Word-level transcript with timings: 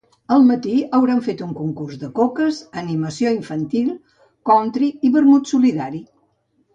Al 0.35 0.45
matí 0.51 0.71
hauran 0.99 1.19
fet 1.25 1.41
un 1.47 1.49
concurs 1.57 1.99
de 2.03 2.07
coques, 2.19 2.61
animació 2.81 3.33
infantil, 3.35 3.91
country 4.53 4.89
i 5.09 5.13
vermut 5.17 5.53
solidari. 5.53 6.01